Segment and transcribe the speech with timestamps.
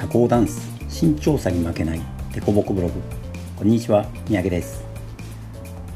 [0.00, 2.00] 社交ダンス身長差に負けない
[2.32, 2.94] デコボコブログ。
[3.54, 4.82] こんにちは三宅です。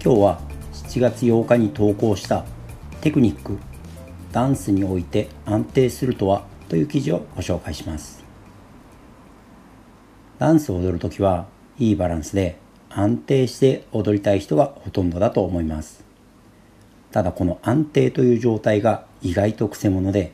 [0.04, 0.40] 今日は
[0.74, 2.44] 7月8日に投稿した
[3.00, 3.56] テクニック
[4.30, 8.22] ダンスにおいて安定するとはという記事をご紹介します。
[10.38, 11.46] ダンスを踊るときは
[11.78, 12.58] いいバランスで
[12.90, 16.04] 安定して踊りたい人がほとんどだと思います。
[17.10, 20.32] ただこの安定という状態が意外とくせ者で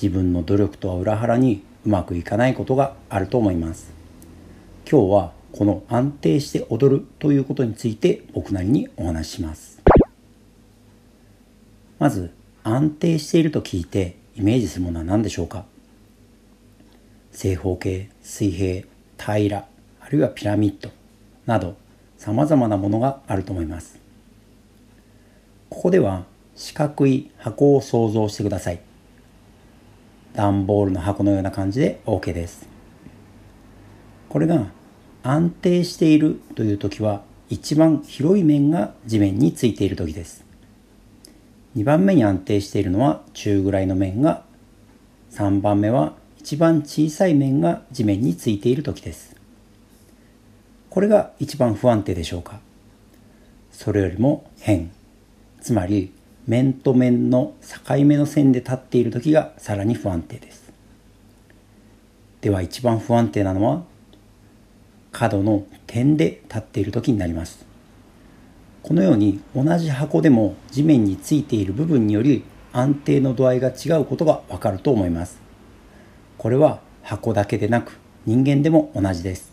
[0.00, 3.92] 自分の努力とは裏腹にうまくいかないことがあると思います。
[4.90, 9.80] 今日はこの安定して踊るということについて僕なりにお話しします。
[12.00, 12.32] まず
[12.64, 15.64] 安定していると聞いてイメージするものは何でしょうか？
[17.30, 19.66] 正方形水平平ら
[20.00, 20.90] あるいはピラミッド
[21.46, 21.76] など
[22.18, 24.00] さまざまなものがあると思います。
[25.70, 26.24] ここでは
[26.56, 28.80] 四角い箱を想像してください。
[30.36, 32.68] 段ボールの箱のような感じで OK です。
[34.28, 34.66] これが
[35.22, 40.44] 安定しているという時は一番広い面が地面についている時です。
[41.74, 44.44] 2番目に安定しているのは中ぐらいの面が
[45.32, 49.34] 3番目は一番小さい面が地面についている時です。
[50.90, 52.60] これが一番不安定でしょうか。
[53.72, 54.90] それよりも変。
[55.60, 56.12] つまり
[56.46, 60.72] 面と面の境目の線で立っている時がさらに不安定です。
[62.40, 63.82] では一番不安定なのは
[65.10, 67.66] 角の点で立っている時になります。
[68.82, 75.40] このように同じ箱でも地面についている部分により安定の度合いが違うことがわかると思います。
[76.38, 79.50] これは箱だけでなく人間でも同じです。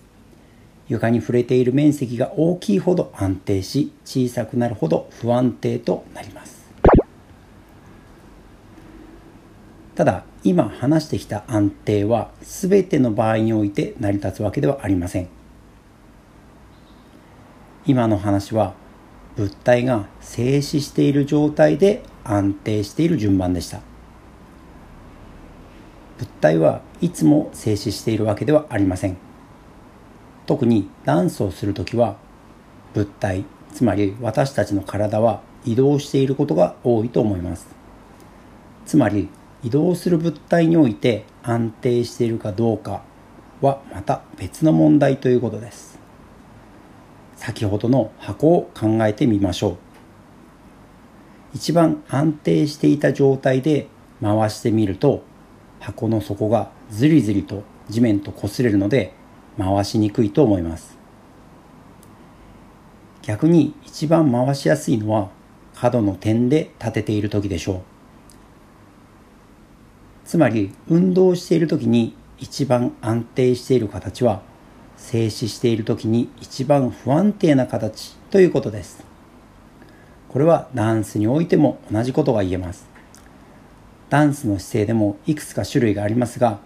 [0.88, 6.63] 床に触れている面積が大きいほど安定し小さくなるほど不安定となります。
[9.96, 15.30] ただ今話してきた安定は全ての場合において成り立つわけではありません。
[17.86, 18.74] 今の話は
[19.36, 23.82] 物体が静止している状態で安定している順番でした。
[26.18, 29.18] 物体はいつも静止しているわけではありません。
[30.46, 32.18] 特にダンスをするときは
[32.94, 37.68] 物体つまり私たちの体は移動していることが多いと思います。
[38.86, 39.30] つまり
[39.64, 43.04] 移動する物体において安定しているかどうか
[43.62, 46.00] はまた別の問題ということです。
[47.36, 49.78] 先ほどの箱を考えてみましょう。
[51.56, 53.88] 一番安定していた状態で
[54.22, 55.24] 回してみると
[55.80, 59.14] 箱の底がずりずりと地面と擦れるので
[59.58, 60.98] 回しにくいと思います。
[63.22, 65.30] 逆に一番回しやすいのは
[65.74, 67.93] 角の点で立てている時でしょう。
[70.26, 74.42] つまり運動している時に一番安定している形は
[74.98, 79.06] 静止している時に一番不安定な形ということです。
[80.30, 82.88] これはダンスにおいても同じことが言えます。
[84.10, 86.60] ダンスの姿勢でもいくつか種類がありますが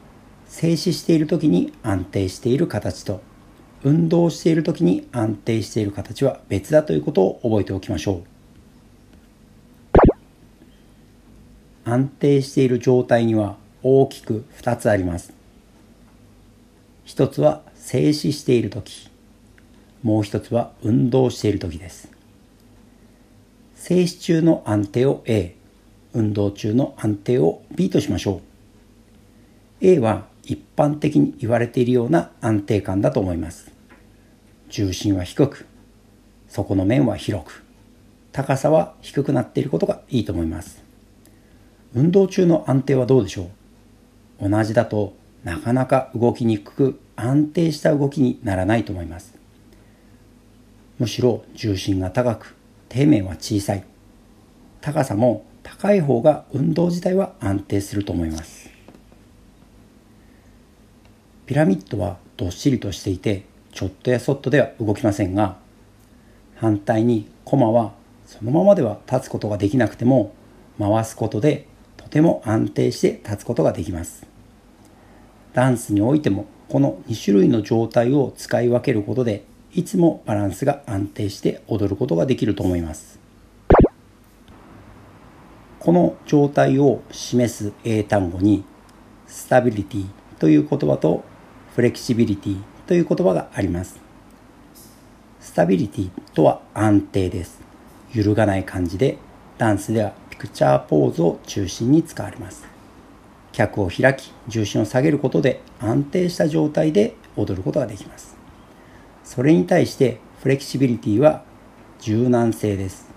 [0.48, 3.22] 静止している時に安定している形と
[3.84, 8.37] 運動している時に安定している形は別だということを覚えておきましょう。
[11.90, 15.32] 安定している状態には大きく2つあります。
[17.06, 19.10] 一つは静止している時。
[20.04, 22.12] もう一つは運動している時です。
[23.76, 25.56] 静止中の安定を A
[26.14, 28.42] 運動中の安定を B としましょ
[29.82, 29.86] う。
[29.86, 33.72] A は一般的に言われているような安定感だと思います。
[34.68, 35.66] 重心は低く。
[36.50, 37.64] 底の面は広く。
[38.34, 40.87] 高さは低くなっていることがいいと思います。
[41.98, 43.50] 運動中の安定はどうでしょ
[44.40, 44.50] う？
[44.50, 49.36] 同じだとなかなか動きにくく安定した動きにならないと思います。
[51.00, 52.56] むしろ重心が高く
[52.92, 53.84] 底面は小さい。
[54.80, 58.70] 高さも高い方が運動自体は安定すると思います。
[61.48, 65.58] ピラミッドはどっしりとしていてちょっとやそっとでは動きませんが
[66.58, 67.94] 反対にコマは
[68.28, 70.36] そのままでは立つことができなくても
[70.78, 71.66] 回すことで
[72.08, 74.26] とても安定して立つことができます。
[75.52, 79.44] ダンスにおいてもこの2種類の状態を使い分けることで
[79.74, 83.20] いつもバランスが安定して踊ることができると思います。
[85.80, 88.64] この状態を示す英単語に
[89.28, 90.06] スタビリティ
[90.40, 91.26] という言葉と
[91.76, 94.00] フレキシビリティという言葉があります。
[95.42, 97.60] スタビリティとは安定です。
[98.14, 99.18] 揺るがない感じで
[99.58, 102.68] ダンスではピクチャーポーズを中心に使われます。
[103.54, 108.38] 脚を開き重心を下げることで安定した状態で踊ることができます。
[109.24, 111.44] それに対してフレキシビリティは
[112.00, 113.08] 柔軟性です。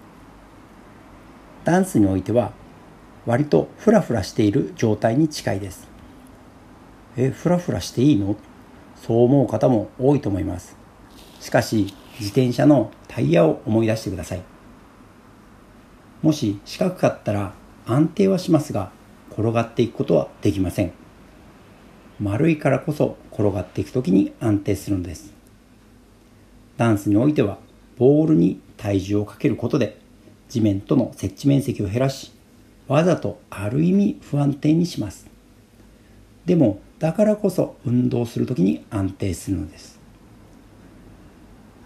[1.62, 2.52] ダンスにおいては
[3.26, 5.86] 割とフラフラしている状態に近いです。
[7.18, 8.34] えフラフラしていいの？
[8.96, 10.74] そう思う方も多いと思います。
[11.38, 14.42] しかし自転車のタイヤを思い出してください。
[16.22, 17.54] もし四角かったら
[17.86, 18.90] 安定はしますが
[19.30, 20.92] 転がっていくことはできません。
[22.20, 25.32] 丸いからこそ転がっていく時に安定するのです。
[26.76, 27.58] ダンスにおいては
[27.96, 29.98] ボールに体重をかけることで
[30.48, 32.32] 地面との接地面積を減らし
[32.88, 35.26] わざとある意味不安定にします。
[36.44, 39.98] でもだからこそ運動する時に安定するのです。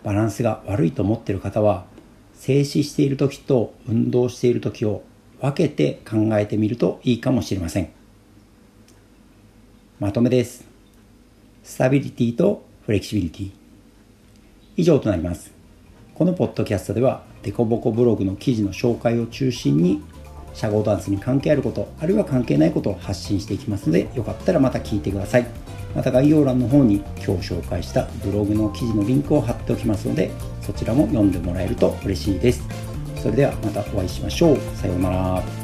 [0.03, 1.87] バランスが悪いと思っている方は
[2.45, 5.03] 静止している時と運動している時を
[5.41, 7.89] 分けて考えてみるといいかもしれません。
[9.99, 10.67] まとめです。
[11.63, 13.51] スタビリティとフレキシビリティ
[14.77, 15.53] 以上となります。
[16.15, 20.03] このポッドキャストではデコボコブログの記事の紹介を中心に
[20.53, 25.47] 社交ダンスに関係あることあるいは関係ないことを発信していきますのでよかったらまた聞いてください。
[25.95, 30.31] また概要欄の方に今日紹介したブログの記事のリンクを貼っておきますので
[30.65, 32.63] そちらも読んでもらえると嬉しいです。
[33.21, 34.59] それではまたお会いしましょう。
[34.77, 35.64] さようなら。